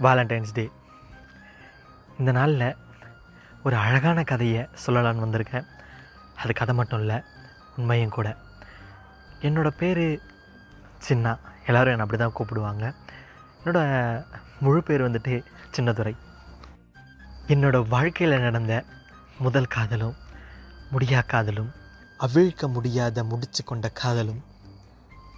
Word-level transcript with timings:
Valentine's 0.00 0.52
டே 0.52 0.70
இந்த 2.18 2.32
நாளில் 2.32 2.76
ஒரு 3.64 3.76
அழகான 3.76 4.22
கதையை 4.22 4.68
சொல்லலான்னு 4.86 5.24
வந்திருக்கேன். 5.24 5.64
அது 6.36 6.52
கதை 6.54 6.74
மட்டும் 6.74 7.00
இல்லை 7.00 7.22
உண்மையும் 7.76 8.10
கூட. 8.10 8.36
என்னோடய 9.40 9.68
பேர் 9.68 10.20
சின்னா. 11.08 11.38
எல்லோரும் 11.66 11.98
என்னை 11.98 11.98
அப்படி 11.98 12.16
தான் 12.16 12.32
கூப்பிடுவாங்க. 12.34 12.94
என்னோடய 13.64 14.24
முழு 14.60 14.82
பேர் 14.82 15.10
வந்துட்டு 15.10 15.44
சின்னதுரை. 15.76 16.16
என்னோடய 17.46 17.88
வாழ்க்கையில் 17.88 18.40
நடந்த 18.40 18.84
முதல் 19.38 19.66
காதலும் 19.66 20.14
முடியா 20.90 21.20
காதலும் 21.20 21.72
அவிழ்க்க 22.20 22.72
முடியாத 22.72 23.24
முடிச்சு 23.24 23.64
கொண்ட 23.64 23.88
காதலும் 23.88 24.44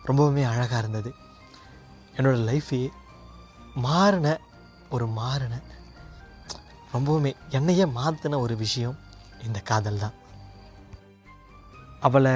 ரொம்பவுமே 0.06 0.45
அழகாக 0.45 0.79
இருந்தது. 0.79 1.14
என்னோடய 2.16 2.48
லைஃபே 2.50 2.88
மாறின 3.75 4.40
ஒரு 4.96 5.07
மாறின 5.18 5.55
ரொம்பவுமே 6.94 7.31
என்னையே 7.57 7.86
மாற்றின 7.99 8.39
ஒரு 8.44 8.54
விஷயம் 8.64 8.96
இந்த 9.46 9.58
காதல் 9.71 10.03
தான். 10.04 10.17
அவளை 12.07 12.32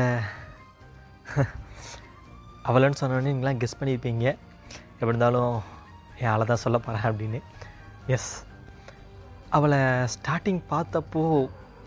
அவளைன்னு 2.68 3.00
சொன்னோடனே 3.00 3.32
நீங்களாம் 3.34 3.60
கெஸ் 3.62 3.78
பண்ணியிருப்பீங்க. 3.80 4.26
எப்படி 4.98 5.10
இருந்தாலும் 5.10 5.54
என் 6.22 6.32
ஆளை 6.32 6.44
தான் 6.50 6.62
சொல்ல 6.64 6.78
போகிறேன் 6.78 7.06
அப்படின்னு. 7.10 7.40
எஸ் 8.16 8.32
அவளை 9.56 9.78
ஸ்டார்டிங் 10.14 10.60
பார்த்தப்போ 10.72 11.22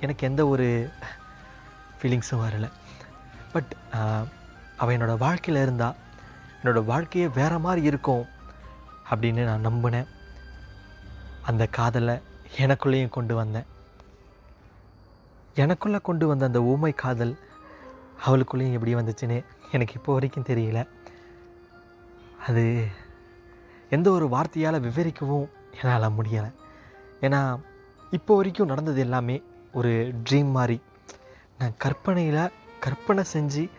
எனக்கு 0.06 0.28
எந்த 0.30 0.42
ஒரு 0.54 0.68
ஃபீலிங்ஸும் 2.00 2.44
வரலை. 2.46 2.70
பட் 3.54 3.72
அவள் 4.82 4.96
என்னோடய 4.96 5.24
வாழ்க்கையில் 5.28 5.64
இருந்தால் 5.66 6.00
என்னோடய 6.60 6.90
வாழ்க்கையே 6.92 7.28
வேறு 7.40 7.58
மாதிரி 7.68 7.82
இருக்கும் 7.92 8.26
அப்படின்னு 9.12 9.44
நான் 9.50 9.68
நம்பினேன். 9.70 10.10
அந்த 11.50 11.64
காதலை 11.68 12.16
எனக்குள்ளேயும் 12.58 13.16
கொண்டு 13.18 13.36
வந்தேன். 13.36 13.68
எனக்குள்ளே 15.56 16.02
கொண்டு 16.02 16.28
வந்த 16.28 16.46
அந்த 16.46 16.62
ஊமை 16.62 16.92
காதல் 16.94 17.34
அவளுக்குள்ளேயும் 18.26 18.76
எப்படி 18.78 18.96
வந்துச்சுன்னு 18.96 19.38
எனக்கு 19.72 19.94
இப்போ 19.94 20.14
வரைக்கும் 20.14 20.48
தெரியல. 20.48 20.88
அது 22.48 22.64
எந்த 23.90 24.12
ஒரு 24.12 24.28
வார்த்தையால் 24.28 24.86
விவரிக்கவும் 24.88 25.48
என்னால் 25.82 26.16
முடியலை. 26.18 26.52
ஏன்னா 27.22 27.60
இப்போ 28.12 28.36
வரைக்கும் 28.36 28.68
நடந்தது 28.68 29.00
எல்லாமே 29.00 29.44
ஒரு 29.74 29.92
ட்ரீம் 30.30 30.52
மாதிரி. 30.52 30.82
நான் 31.58 31.78
கற்பனையில் 31.78 32.52
கற்பனை 32.80 33.24
செஞ்சு 33.34 33.70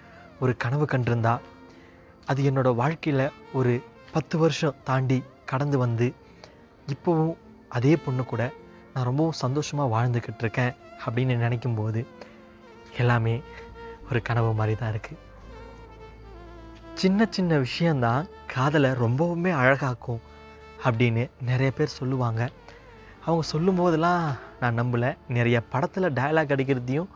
ஒரு 0.41 0.57
கனவு 0.57 0.85
கண்டிருந்தா 0.85 1.35
அது 2.27 2.51
என்னோடய 2.51 2.75
வாழ்க்கையில் 2.75 3.33
ஒரு 3.53 3.83
பத்து 4.13 4.39
வருஷம் 4.39 4.79
தாண்டி 4.85 5.23
கடந்து 5.47 5.79
வந்து 5.79 6.07
இப்போவும் 6.95 7.37
அதே 7.77 7.93
பொண்ணு 7.97 8.25
கூட 8.25 8.43
நான் 8.95 9.09
ரொம்பவும் 9.09 9.41
சந்தோஷமாக 9.45 9.93
வாழ்ந்துக்கிட்டு 9.95 10.43
இருக்கேன் 10.45 10.75
அப்படின்னு 11.07 11.37
நினைக்கும் 11.45 11.75
போது 11.75 12.01
எல்லாமே 12.99 13.35
ஒரு 14.09 14.21
கனவு 14.23 14.51
மாதிரி 14.55 14.77
தான் 14.77 14.93
இருக்குது 14.93 15.23
சின்ன 16.95 17.27
சின்ன 17.31 17.59
விஷயந்தான் 17.59 18.29
காதலை 18.47 18.91
ரொம்பவுமே 18.91 19.51
அழகாக்கும் 19.63 20.23
அப்படின்னு 20.85 21.25
நிறைய 21.41 21.71
பேர் 21.77 21.97
சொல்லுவாங்க. 21.99 22.43
அவங்க 23.25 23.45
சொல்லும்போதெல்லாம் 23.47 24.23
நான் 24.61 24.79
நம்பலை. 24.81 25.11
நிறைய 25.29 25.57
படத்தில் 25.73 26.15
டயலாக் 26.19 26.53
அடிக்கிறதையும் 26.55 27.11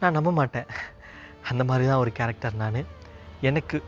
நான் 0.00 0.16
நம்ப 0.16 0.32
மாட்டேன். 0.32 0.68
அந்த 1.50 1.62
மாதிரி 1.64 1.88
தான் 1.88 2.02
ஒரு 2.02 2.12
கேரக்டர் 2.12 2.60
நான். 2.62 2.80
எனக்கு 3.40 3.78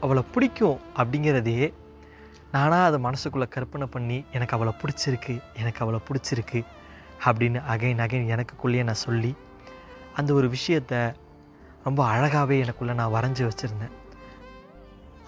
அவளை 0.00 0.22
பிடிக்கும் 0.34 0.80
அப்படிங்கிறதையே 0.96 1.66
நானாக 2.56 2.88
அதை 2.88 2.98
மனசுக்குள்ளே 3.06 3.46
கற்பனை 3.54 3.86
பண்ணி 3.94 4.18
எனக்கு 4.36 4.56
அவளை 4.56 4.72
பிடிச்சிருக்கு 4.80 5.34
எனக்கு 5.60 5.82
அவளை 5.84 6.00
பிடிச்சிருக்கு 6.08 6.60
அப்படின்னு 7.26 7.60
அகைன் 7.72 8.02
அகைன் 8.04 8.30
எனக்குள்ளேயே 8.34 8.82
நான் 8.88 9.04
சொல்லி 9.06 9.32
அந்த 10.20 10.30
ஒரு 10.38 10.48
விஷயத்தை 10.56 11.00
ரொம்ப 11.86 12.00
அழகாகவே 12.12 12.56
எனக்குள்ளே 12.64 12.94
நான் 13.00 13.14
வரைஞ்சி 13.14 13.42
வச்சுருந்தேன். 13.46 13.94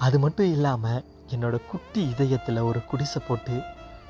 அது 0.07 0.17
மட்டும் 0.23 0.53
இல்லாமல் 0.55 1.05
என்னோடய 1.35 1.67
குட்டி 1.71 2.01
இதயத்தில் 2.13 2.67
ஒரு 2.69 2.81
குடிசை 2.91 3.21
போட்டு 3.27 3.55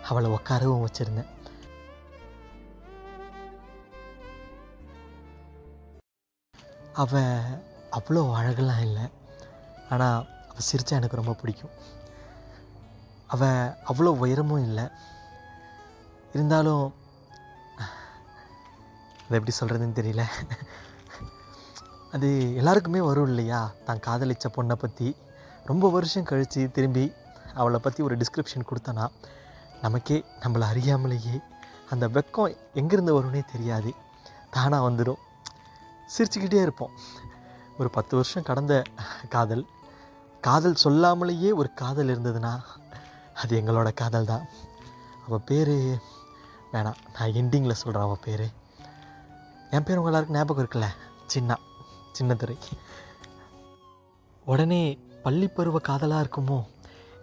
அவளை 0.09 0.29
உட்காரவும் 0.37 0.85
வச்சுருந்தேன். 0.85 1.31
அவள் 7.03 7.59
அவ்வளோ 7.99 8.23
அழகெல்லாம் 8.41 8.85
இல்லை. 8.89 9.07
ஆனால் 9.93 10.27
அவள் 10.51 10.69
சிரித்தா 10.71 10.99
எனக்கு 11.01 11.21
ரொம்ப 11.23 11.37
பிடிக்கும். 11.43 11.75
அவள் 13.35 13.73
அவ்வளோ 13.91 14.11
உயரமும் 14.23 14.65
இல்லை. 14.69 14.85
இருந்தாலும் 16.35 16.85
அதை 19.25 19.37
எப்படி 19.39 19.55
சொல்கிறதுன்னு 19.59 19.99
தெரியல. 19.99 20.23
அது 22.15 22.29
எல்லாருக்குமே 22.61 23.01
வரும் 23.09 23.29
இல்லையா? 23.33 23.61
தான் 23.87 24.05
காதலிச்ச 24.07 24.47
பொண்ணை 24.57 24.77
பற்றி 24.83 25.09
ரொம்ப 25.71 25.87
வருஷம் 25.97 26.29
கழித்து 26.31 26.63
திரும்பி 26.77 27.05
அவளை 27.61 27.79
பற்றி 27.87 28.01
ஒரு 28.07 28.15
டிஸ்கிரிப்ஷன் 28.21 28.69
கொடுத்தனா 28.69 29.05
நமக்கே 29.85 30.19
நம்மளை 30.43 30.67
அறியாமலேயே 30.73 31.37
அந்த 31.93 32.05
வெக்கம் 32.17 32.55
எங்கேருந்து 32.81 33.17
வரும்னே 33.17 33.43
தெரியாது. 33.53 33.91
தானாக 34.55 34.87
வந்துடும் 34.89 35.21
சிரிச்சுக்கிட்டே 36.15 36.61
இருப்போம். 36.67 36.95
ஒரு 37.81 37.89
பத்து 37.97 38.13
வருஷம் 38.19 38.47
கடந்த 38.49 38.75
காதல். 39.35 39.65
காதல் 40.47 40.83
சொல்லாமலேயே 40.85 41.51
ஒரு 41.61 41.71
காதல் 41.83 42.13
இருந்ததுன்னா 42.15 42.53
அது 43.43 43.61
எங்களோட 43.61 43.95
காதல் 43.95 44.25
தான் 44.25 44.45
அவள் 45.27 45.47
பேர் 45.47 45.69
வேணாம் 46.73 46.99
நான் 47.19 47.33
எண்டிங்கில் 47.33 47.81
சொல்கிறேன் 47.81 48.07
அவள் 48.07 48.25
பேர். 48.25 48.47
என் 49.71 49.83
பேர் 49.83 49.97
உங்கள் 49.97 50.13
எல்லாருக்கும் 50.13 50.37
ஞாபகம் 50.37 50.65
இருக்குல்ல? 50.65 50.87
சின்னா 51.35 51.57
சின்னத்துறை 52.19 52.57
உடனே 54.45 54.99
பள்ளி 55.23 55.49
பருவ 55.49 55.79
காதலாக 55.79 56.27
இருக்குமோ? 56.27 56.67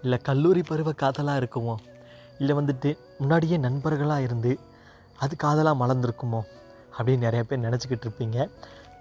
இல்லை 0.01 0.17
கல்லூரி 0.17 0.61
பருவ 0.61 0.91
காதலாக 0.91 1.39
இருக்குமோ? 1.39 1.75
இல்லை 2.39 2.55
வந்துட்டு 2.55 2.97
முன்னாடியே 3.17 3.57
நண்பர்களாக 3.57 4.21
இருந்து 4.21 4.59
அது 5.19 5.35
காதலாக 5.35 5.85
மலர்ந்துருக்குமோ? 5.85 6.41
அப்படின்னு 6.97 7.17
நிறைய 7.17 7.43
பேர் 7.43 7.59
நினச்சிக்கிட்டு 7.59 8.07
இருப்பீங்க. 8.07 8.49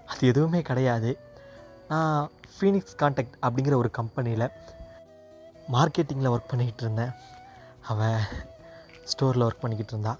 அது 0.05 0.27
எதுவுமே 0.27 0.61
கிடையாது. 0.61 1.17
நான் 1.87 2.31
ஃபீனிக்ஸ் 2.55 2.97
கான்டாக்ட் 2.97 3.37
அப்படிங்கிற 3.41 3.75
ஒரு 3.75 3.91
கம்பெனியில் 3.91 4.51
மார்க்கெட்டிங்கில் 5.73 6.31
ஒர்க் 6.33 6.51
பண்ணிக்கிட்டு 6.51 6.83
இருந்தேன். 6.85 7.11
அவன் 7.91 8.17
ஸ்டோரில் 9.11 9.45
ஒர்க் 9.47 9.63
பண்ணிக்கிட்டு 9.63 9.93
இருந்தா. 9.95 10.13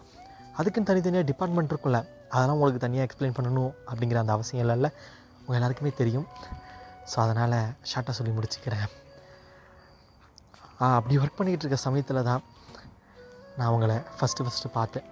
அதுக்குன்னு 0.60 0.90
தனித்தனியாக 0.90 1.28
டிபார்ட்மெண்ட் 1.32 1.72
இருக்கும்ல. 1.74 2.00
அதெல்லாம் 2.34 2.58
உங்களுக்கு 2.58 2.82
தனியாக 2.86 3.08
எக்ஸ்பிளைன் 3.08 3.36
பண்ணணும் 3.38 3.72
அப்படிங்கிற 3.90 4.20
அந்த 4.24 4.34
அவசியம் 4.38 4.64
இல்லைல்ல 4.64 4.90
உங்கள் 5.42 5.58
எல்லாருக்குமே 5.60 5.92
தெரியும். 6.02 6.28
ஸோ 7.12 7.16
அதனால் 7.24 7.58
ஷார்ட்டாக 7.90 8.16
சொல்லி 8.20 8.34
முடிச்சுக்கிறேன். 8.38 8.88
அப்படி 10.98 11.18
ஒர்க் 11.24 11.38
பண்ணிக்கிட்டு 11.40 11.66
இருக்க 11.66 11.80
சமயத்தில் 11.88 12.28
தான் 12.30 12.42
நான் 13.58 13.70
அவங்கள 13.70 13.94
ஃபஸ்ட்டு 14.18 14.46
ஃபஸ்ட்டு 14.46 14.76
பார்த்தேன். 14.80 15.06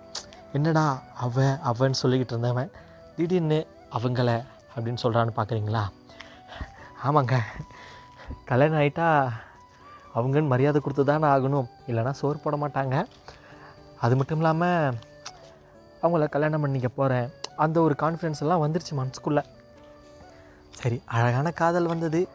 என்னடா 0.57 0.85
அவ 1.25 1.45
அவன்னு 1.69 2.01
சொல்லிக்கிட்டு 2.01 2.33
இருந்தவன் 2.35 2.73
திடீர்னு 3.17 3.59
அவங்கள 3.97 4.29
அப்படின்னு 4.75 5.03
சொல்கிறான்னு 5.03 5.37
பார்க்குறீங்களா 5.39 5.83
ஆமாங்க. 7.07 7.37
கல்யாணம் 8.49 8.79
ஆகிட்டா 8.81 9.07
அவங்கன்னு 10.15 10.47
மரியாதை 10.47 10.81
கொடுத்து 10.81 11.05
தானே 11.05 11.27
ஆகணும். 11.27 11.69
இல்லைனா 11.87 12.11
சோறு 12.11 12.37
போட 12.37 12.57
மாட்டாங்க. 12.57 13.05
அது 13.99 14.15
மட்டும் 14.15 14.37
இல்லாமல் 14.37 14.93
அவங்கள 16.01 16.29
கல்யாணம் 16.29 16.61
பண்ணிக்க 16.61 16.87
போகிறேன் 16.87 17.29
அந்த 17.55 17.81
ஒரு 17.81 17.95
கான்ஃபிடென்ஸ் 18.01 18.39
எல்லாம் 18.39 18.63
வந்துருச்சு 18.63 18.93
மனசுக்குள்ளே. 18.95 19.43
சரி 20.69 21.01
அழகான 21.05 21.51
காதல் 21.51 21.85
வந்தது. 21.85 22.27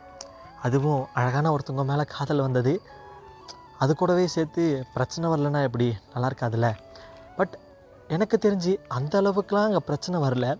அதுவும் 0.62 1.06
அழகான 1.14 1.56
ஒருத்தவங்க 1.56 1.84
மேலே 1.84 2.02
காதல் 2.02 2.40
வந்தது. 2.40 2.82
அது 3.78 3.96
கூடவே 3.96 4.26
சேர்த்து 4.26 4.84
பிரச்சனை 4.92 5.30
வரலன்னா 5.30 5.62
எப்படி? 5.62 5.96
நல்லா 6.12 6.28
இருக்காதுல்ல? 6.28 6.68
பட் 7.36 7.58
எனக்கு 8.08 8.38
தெரிஞ்சு 8.42 8.78
அந்த 8.88 9.22
அளவுக்குலாம் 9.22 9.64
அங்கே 9.64 9.76
பிரச்சனை 9.76 10.20
வரல. 10.20 10.58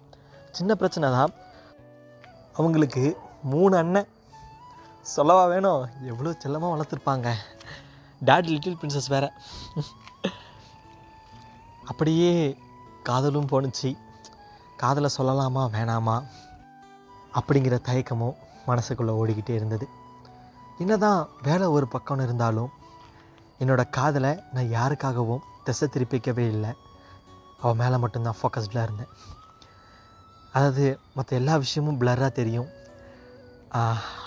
சின்ன 0.51 0.75
பிரச்சனை 0.75 1.11
தான். 1.11 1.33
அவங்களுக்கு 2.53 3.17
மூணு 3.43 3.77
அண்ணன். 3.77 4.09
சொல்லவா 5.15 5.45
வேணும்? 5.45 5.83
எவ்வளோ 6.03 6.31
செல்லமாக 6.39 6.73
வளர்த்துருப்பாங்க. 6.75 7.29
டேட் 8.21 8.49
லிட்டில் 8.49 8.79
பிரின்சஸ் 8.81 9.09
வேறு. 9.09 9.29
அப்படியே 11.85 12.59
காதலும் 13.03 13.49
போணுச்சு. 13.53 13.91
காதலை 14.77 15.11
சொல்லலாமா 15.19 15.63
வேணாமா? 15.77 16.17
அப்படிங்கிற 17.39 17.77
தயக்கமும் 17.89 18.37
மனசுக்குள்ளே 18.67 19.15
ஓடிக்கிட்டே 19.21 19.55
இருந்தது. 19.55 19.89
என்ன 20.79 20.97
தான் 20.97 21.29
வேலை 21.43 21.67
ஒரு 21.67 21.89
பக்கம் 21.89 22.23
இருந்தாலும் 22.23 22.71
என்னோடய 23.61 23.91
காதலை 23.91 24.33
நான் 24.53 24.73
யாருக்காகவும் 24.79 25.47
திசை 25.65 25.89
திருப்பிக்கவே 25.93 26.45
இல்லை. 26.55 26.71
அவள் 27.63 27.81
மேலே 27.83 27.97
மட்டும்தான் 27.97 28.41
ஃபோக்கஸ்டாக 28.43 28.89
இருந்தேன். 28.89 29.15
அதாவது 30.53 30.85
மற்ற 31.15 31.37
எல்லா 31.37 31.57
விஷயமும் 31.57 32.01
பிளராக 32.01 32.31
தெரியும். 32.33 32.77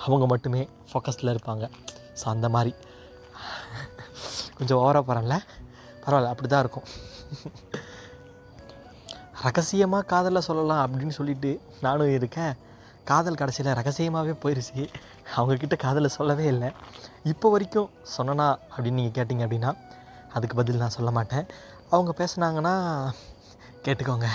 அவங்க 0.05 0.25
மட்டுமே 0.33 0.61
ஃபோக்கஸில் 0.89 1.33
இருப்பாங்க. 1.33 1.65
ஸோ 2.19 2.25
அந்த 2.33 2.47
மாதிரி. 2.55 2.73
கொஞ்சம் 4.57 4.79
ஓவராக 4.83 5.03
போகிறேன்ல 5.07 5.37
பரவாயில்ல 6.03 6.31
அப்படி 6.33 6.47
தான் 6.49 6.63
இருக்கும். 6.63 6.87
ரகசியமாக 9.45 10.07
காதலில் 10.11 10.47
சொல்லலாம் 10.47 10.81
அப்படின்னு 10.85 11.15
சொல்லிட்டு 11.17 11.51
நானும் 11.85 12.15
இருக்கேன். 12.17 12.53
காதல் 13.11 13.39
கடைசியில் 13.41 13.77
ரகசியமாகவே 13.79 14.33
போயிடுச்சு 14.43 14.81
அவங்கக்கிட்ட 15.35 15.75
காதலை 15.85 16.09
சொல்லவே 16.17 16.45
இல்லை. 16.53 16.69
இப்போ 17.31 17.49
வரைக்கும் 17.53 17.89
சொன்னனா 18.15 18.47
அப்படின்னு 18.73 18.99
நீங்கள் 18.99 19.15
கேட்டிங்க 19.17 19.45
அப்படின்னா 19.47 19.71
அதுக்கு 20.37 20.57
பதில் 20.59 20.81
நான் 20.83 20.95
சொல்ல 20.97 21.11
மாட்டேன். 21.17 21.45
அவங்க 21.93 22.11
பேசுனாங்கன்னா 22.19 22.75
கேட்டுக்கோங்க. 23.85 24.27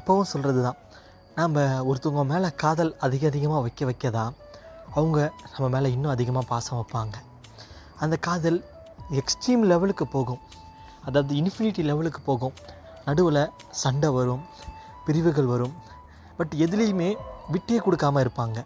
எப்போவும் 0.00 0.30
சொல்கிறது 0.32 0.60
தான் 0.66 0.78
நாம் 1.38 1.56
ஒருத்தவங்க 1.88 2.24
மேலே 2.32 2.48
காதல் 2.62 2.90
அதிக 3.04 3.22
அதிகமாக 3.30 3.62
வைக்க 3.64 3.84
வைக்க 3.88 4.10
தான் 4.16 4.34
அவங்க 4.98 5.18
நம்ம 5.52 5.66
மேலே 5.74 5.88
இன்னும் 5.94 6.12
அதிகமாக 6.12 6.46
பாசம் 6.50 6.78
வைப்பாங்க. 6.80 7.16
அந்த 8.02 8.16
காதல் 8.26 8.58
எக்ஸ்ட்ரீம் 9.20 9.64
லெவலுக்கு 9.72 10.04
போகும். 10.14 10.42
அதாவது 11.06 11.32
இன்ஃபினிட்டி 11.40 11.82
லெவலுக்கு 11.90 12.20
போகும். 12.28 12.54
நடுவில் 13.06 13.42
சண்டை 13.82 14.10
வரும் 14.18 14.44
பிரிவுகள் 15.06 15.50
வரும். 15.54 15.74
பட் 16.38 16.54
எதுலேயுமே 16.66 17.10
விட்டே 17.54 17.80
கொடுக்காம 17.86 18.22
இருப்பாங்க. 18.24 18.58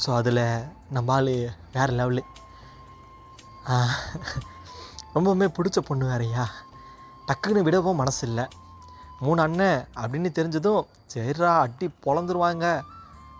ஸோ 0.00 0.08
அதில் 0.20 0.44
நம்ம 0.96 1.12
ஆள் 1.18 1.34
வேறு 1.76 1.92
லெவலு 2.00 2.24
ரொம்பவுமே 5.16 5.46
பிடிச்ச 5.56 5.78
பொண்ணு 5.90 6.04
வேறையா? 6.12 6.44
டக்குன்னு 7.28 7.66
விடவும் 7.66 8.00
மனசு 8.02 8.22
இல்லை 8.28 8.44
மூணு 9.20 9.40
அண்ணன் 9.42 9.88
அப்படின்னு 10.02 10.30
தெரிஞ்சதும் 10.38 10.82
சரிடா 11.14 11.50
அட்டி 11.64 11.86
பொழந்துருவாங்க 12.04 12.66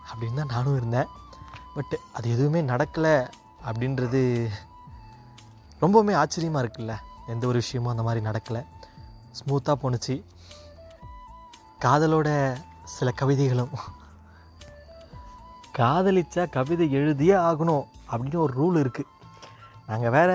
அப்படின்னு 0.09 0.39
தான் 0.39 0.53
நானும் 0.53 0.75
இருந்தேன். 0.75 1.07
பட் 1.75 1.93
அது 2.13 2.27
எதுவுமே 2.31 2.61
நடக்கலை 2.61 3.15
அப்படின்றது 3.67 4.21
ரொம்பவுமே 5.81 6.13
ஆச்சரியமாக 6.15 6.63
இருக்குல்ல. 6.65 6.95
எந்த 7.27 7.47
ஒரு 7.47 7.59
விஷயமும் 7.59 7.91
அந்த 7.91 8.03
மாதிரி 8.03 8.25
நடக்கலை. 8.25 8.61
ஸ்மூத்தாக 9.37 9.75
போணுச்சு. 9.83 10.15
காதலோட 11.85 12.29
சில 12.83 13.13
கவிதைகளும். 13.21 13.73
காதலிச்சா 15.77 16.43
கவிதை 16.49 16.85
எழுதியே 16.95 17.35
ஆகணும் 17.49 17.85
அப்படின்னு 18.11 18.43
ஒரு 18.45 18.53
ரூல் 18.61 18.79
இருக்குது 18.81 19.11
நாங்கள் 19.87 20.13
வேற 20.17 20.31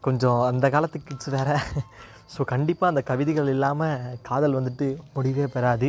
கொஞ்சம் 0.00 0.40
அந்த 0.40 0.66
காலத்து 0.70 0.98
கிட்ஸ் 1.02 1.30
வேறு 1.36 1.56
ஸோ 2.32 2.42
கண்டிப்பாக 2.52 2.92
அந்த 2.92 3.02
கவிதைகள் 3.10 3.50
இல்லாமல் 3.54 4.18
காதல் 4.28 4.56
வந்துட்டு 4.58 4.86
முடிவே 5.14 5.46
பெறாது. 5.54 5.88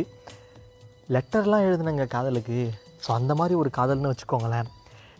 லெட்டர்லாம் 1.14 1.66
எழுதுனங்க 1.68 2.06
காதலுக்கு. 2.14 2.58
ஸோ 3.04 3.10
அந்த 3.18 3.32
மாதிரி 3.40 3.54
ஒரு 3.62 3.70
காதல்னு 3.78 4.12
வச்சுக்கோங்களேன். 4.12 4.68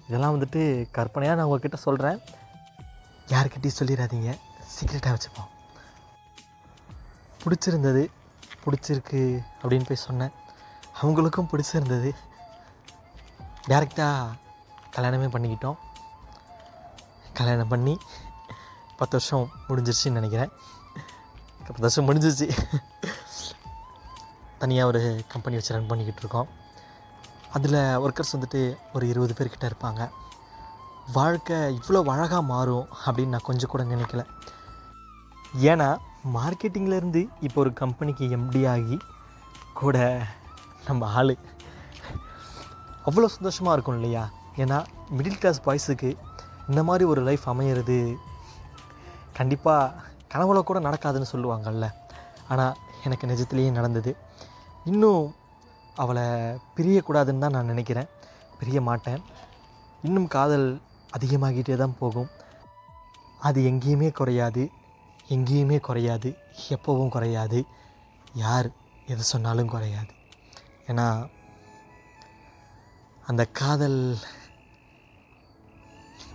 இதெல்லாம் 0.08 0.34
வந்துட்டு 0.36 0.62
கற்பனையாக 0.96 1.36
நான் 1.38 1.48
உங்ககிட்ட 1.48 1.78
சொல்கிறேன் 1.86 2.18
யாருக்கிட்டையும் 3.34 3.78
சொல்லிடாதீங்க. 3.80 4.32
சீக்ரெட்டாக 4.74 5.14
வச்சுப்போம். 5.16 5.50
பிடிச்சிருந்தது 7.44 8.02
பிடிச்சிருக்கு 8.64 9.22
அப்படின்னு 9.62 9.88
போய் 9.88 10.06
சொன்னேன். 10.06 10.32
அவங்களுக்கும் 11.00 11.50
பிடிச்சிருந்தது. 11.52 12.10
டேரெக்டாக 13.70 14.34
கல்யாணமே 14.96 15.28
பண்ணிக்கிட்டோம். 15.34 15.78
கல்யாணம் 17.38 17.72
பண்ணி 17.74 17.94
பத்து 19.00 19.14
வருஷம் 19.16 19.46
முடிஞ்சிருச்சுன்னு 19.68 20.18
நினைக்கிறேன். 20.20 20.52
பத்து 21.66 21.84
வருஷம் 21.84 22.06
முடிஞ்சிச்சு. 22.08 22.46
தனியாக 24.58 24.90
ஒரு 24.90 25.24
கம்பெனி 25.28 25.56
வச்சு 25.56 25.72
ரன் 25.74 25.86
பண்ணிக்கிட்டு 25.86 26.22
இருக்கோம். 26.22 26.48
அதில் 27.52 27.78
ஒர்க்கர்ஸ் 28.04 28.34
வந்துட்டு 28.36 28.60
ஒரு 28.92 29.08
இருபது 29.08 29.34
பேர்கிட்ட 29.38 29.70
இருப்பாங்க. 29.70 30.02
வாழ்க்கை 31.12 31.56
இவ்வளோ 31.78 32.00
அழகாக 32.14 32.42
மாறும் 32.42 32.88
அப்படின்னு 33.06 33.34
நான் 33.34 33.48
கொஞ்சம் 33.48 33.72
கூட 33.72 33.82
நினைக்கல. 33.82 34.22
ஏன்னா 35.70 35.88
மார்க்கெட்டிங்லேருந்து 36.36 37.28
இப்போ 37.40 37.60
ஒரு 37.60 37.72
கம்பெனிக்கு 37.72 38.24
எம்டி 38.36 38.62
ஆகி 38.68 38.98
கூட 39.74 39.98
நம்ம 40.86 41.08
ஆள். 41.18 41.36
அவ்வளோ 43.06 43.28
சந்தோஷமாக 43.36 43.76
இருக்கும் 43.76 43.94
இல்லையா? 43.94 44.24
ஏன்னா 44.56 44.78
மிடில் 45.16 45.40
கிளாஸ் 45.42 45.60
பாய்ஸுக்கு 45.66 46.10
இந்த 46.68 46.82
மாதிரி 46.82 47.04
ஒரு 47.04 47.22
லைஃப் 47.22 47.44
அமையிறது 47.50 47.98
கண்டிப்பாக 49.32 50.14
கனவுல 50.36 50.62
கூட 50.62 50.80
நடக்காதுன்னு 50.80 51.32
சொல்லுவாங்கல்ல. 51.32 51.92
ஆனால் 52.48 52.76
எனக்கு 53.04 53.26
நிஜத்துலேயே 53.26 53.70
நடந்தது. 53.70 54.16
இன்னும் 54.84 55.34
அவளை 55.94 56.22
பிரியக்கூடாதுன்னு 56.76 57.38
தான் 57.38 57.56
நான் 57.56 57.64
நினைக்கிறேன். 57.64 58.08
பிரிய 58.58 58.80
மாட்டேன் 58.80 59.22
இன்னும் 60.02 60.26
காதல் 60.26 60.80
அதிகமாகிட்டே 61.18 61.76
தான் 61.76 61.98
போகும். 61.98 62.28
அது 63.38 63.60
எங்கேயுமே 63.60 64.12
குறையாது. 64.12 64.70
எங்கேயுமே 65.28 65.80
குறையாது. 65.80 66.36
எப்போவும் 66.68 67.08
குறையாது. 67.08 67.64
யார் 68.34 68.68
எது 69.06 69.22
சொன்னாலும் 69.22 69.68
குறையாது. 69.68 70.12
ஏன்னா 70.86 71.28
அந்த 73.26 73.44
காதல் 73.44 74.18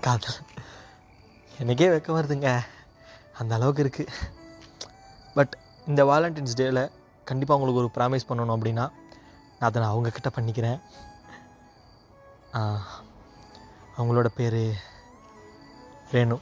காதல். 0.02 0.40
எனக்கே 1.60 1.88
வெக்க 1.88 2.10
வருதுங்க. 2.18 2.64
அந்த 3.42 3.54
அளவுக்கு 3.58 3.84
இருக்குது 3.84 4.14
பட் 5.38 5.54
இந்த 5.90 6.02
வாலண்டைன்ஸ் 6.10 6.58
டேவில் 6.60 6.84
கண்டிப்பாக 7.30 7.58
உங்களுக்கு 7.60 7.82
ஒரு 7.84 7.92
ப்ராமிஸ் 7.98 8.28
பண்ணணும் 8.30 8.56
அப்படின்னா 8.58 8.86
நான் 9.58 9.68
அதை 9.70 9.82
நான் 9.82 9.94
அவங்கக்கிட்ட 9.94 10.30
பண்ணிக்கிறேன். 10.38 10.80
அவங்களோட 13.98 14.30
பேர் 14.38 14.62
ரேணு. 16.14 16.38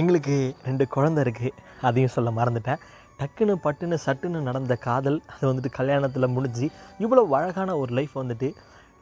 எங்களுக்கு 0.00 0.34
ரெண்டு 0.68 0.84
குழந்தை 0.94 1.20
இருக்குது 1.24 1.58
அதையும் 1.88 2.14
சொல்ல 2.14 2.30
மறந்துட்டேன். 2.38 2.82
டக்குன்னு 3.20 3.54
பட்டுன்னு 3.64 3.96
சட்டுன்னு 4.04 4.40
நடந்த 4.48 4.74
காதல் 4.86 5.18
அது 5.34 5.44
வந்துட்டு 5.50 5.70
கல்யாணத்தில் 5.78 6.32
முடிஞ்சு 6.36 6.66
இவ்வளோ 7.04 7.22
அழகான 7.38 7.76
ஒரு 7.82 7.92
லைஃப் 7.98 8.14
வந்துட்டு 8.20 8.48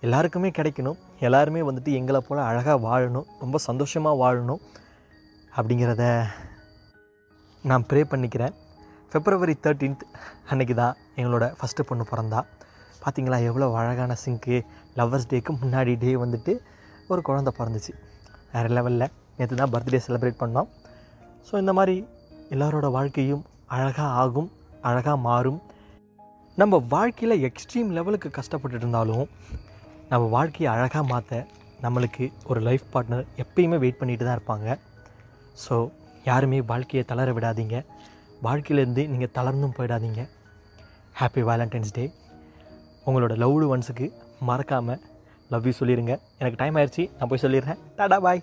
எல்லாருக்குமே 0.07 0.49
கிடைக்கணும். 0.59 0.99
எல்லாருமே 1.27 1.61
வந்துட்டு 1.69 1.91
எங்களை 1.99 2.21
போல் 2.27 2.49
அழகாக 2.49 2.77
வாழணும் 2.89 3.27
ரொம்ப 3.43 3.57
சந்தோஷமாக 3.69 4.21
வாழணும் 4.23 4.61
அப்படிங்கிறத 5.57 6.05
நான் 7.71 7.87
ப்ரே 7.91 8.01
பண்ணிக்கிறேன். 8.13 8.55
ஃபெப்ரவரி 9.11 9.55
தேர்ட்டீன்த் 9.65 10.05
அன்னைக்கு 10.51 10.75
தான் 10.83 10.95
எங்களோட 11.21 11.45
ஃபஸ்ட்டு 11.59 11.87
பொண்ணு 11.89 12.05
பிறந்தா. 12.11 12.41
பார்த்தீங்களா 13.03 13.39
எவ்வளோ 13.49 13.67
அழகான 13.81 14.13
சிங்க்கு 14.25 14.57
லவ்வர்ஸ் 14.99 15.29
டேக்கு 15.33 15.53
முன்னாடி 15.63 15.93
டே 16.05 16.13
வந்துட்டு 16.25 16.53
ஒரு 17.13 17.21
குழந்த 17.29 17.51
பிறந்துச்சு. 17.59 17.93
வேறு 18.53 18.71
லெவலில் 18.77 19.11
நேற்று 19.39 19.61
தான் 19.63 19.73
பர்த்டே 19.75 20.01
செலிப்ரேட் 20.07 20.41
பண்ணோம். 20.43 20.69
ஸோ 21.49 21.55
இந்த 21.63 21.73
மாதிரி 21.79 21.97
எல்லாரோட 22.55 22.87
வாழ்க்கையும் 22.99 23.43
அழகாக 23.73 24.09
ஆகும் 24.23 24.49
அழகாக 24.89 25.17
மாறும். 25.29 25.61
நம்ம 26.61 26.79
வாழ்க்கையில் 26.95 27.43
எக்ஸ்ட்ரீம் 27.49 27.91
லெவலுக்கு 27.97 28.29
கஷ்டப்பட்டு 28.39 28.77
இருந்தாலும் 28.81 29.27
நம்ம 30.11 30.25
வாழ்க்கையை 30.35 30.69
அழகாக 30.75 31.05
மாற்ற 31.13 31.47
நம்மளுக்கு 31.85 32.25
ஒரு 32.51 32.61
லைஃப் 32.69 32.85
பார்ட்னர் 32.93 33.25
எப்பயுமே 33.43 33.79
வெயிட் 33.85 34.01
பண்ணிட்டு 34.01 34.25
தான் 34.25 34.37
இருப்பாங்க. 34.39 34.69
ஸோ 35.65 35.77
யாருமே 36.31 36.59
வாழ்க்கையை 36.71 37.05
தளர 37.11 37.33
விடாதீங்க. 37.39 37.79
வாழ்க்கையிலேருந்து 38.47 39.03
நீங்கள் 39.13 39.35
தளர்ந்தும் 39.39 39.77
போயிடாதீங்க. 39.79 40.23
ஹாப்பி 41.21 41.43
வேலண்டைன்ஸ் 41.51 41.97
டே 41.99 42.05
உங்களோட 43.07 43.35
லவ்டு 43.45 43.67
ஒன்ஸுக்கு 43.75 44.07
மறக்காமல் 44.51 45.03
லவ் 45.53 45.67
யூ 45.69 45.73
சொல்லிடுங்க 45.81 46.15
எனக்கு 46.41 46.61
டைம் 46.63 46.77
ஆயிடுச்சு 46.81 47.05
நான் 47.19 47.31
போய் 47.33 47.45
சொல்லிடுறேன். 47.45 47.81
டாடா 47.97 48.19
பாய் 48.27 48.43